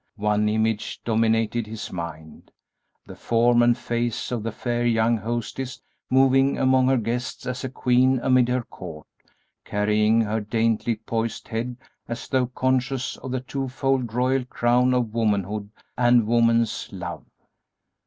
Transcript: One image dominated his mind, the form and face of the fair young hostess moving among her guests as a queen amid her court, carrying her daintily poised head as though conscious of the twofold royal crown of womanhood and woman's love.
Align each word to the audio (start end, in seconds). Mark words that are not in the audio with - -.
One 0.15 0.49
image 0.49 0.99
dominated 1.03 1.67
his 1.67 1.91
mind, 1.93 2.49
the 3.05 3.15
form 3.15 3.61
and 3.61 3.77
face 3.77 4.31
of 4.31 4.41
the 4.41 4.51
fair 4.51 4.83
young 4.83 5.15
hostess 5.17 5.79
moving 6.09 6.57
among 6.57 6.87
her 6.87 6.97
guests 6.97 7.45
as 7.45 7.63
a 7.63 7.69
queen 7.69 8.19
amid 8.23 8.49
her 8.49 8.63
court, 8.63 9.05
carrying 9.63 10.19
her 10.21 10.39
daintily 10.39 10.95
poised 10.95 11.49
head 11.49 11.77
as 12.07 12.27
though 12.27 12.47
conscious 12.47 13.15
of 13.17 13.29
the 13.29 13.41
twofold 13.41 14.11
royal 14.11 14.43
crown 14.43 14.95
of 14.95 15.13
womanhood 15.13 15.69
and 15.95 16.25
woman's 16.25 16.89
love. 16.91 17.23